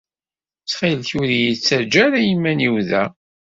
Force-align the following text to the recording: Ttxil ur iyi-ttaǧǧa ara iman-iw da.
Ttxil 0.61 1.01
ur 1.19 1.29
iyi-ttaǧǧa 1.31 1.99
ara 2.05 2.19
iman-iw 2.33 2.75
da. 2.89 3.03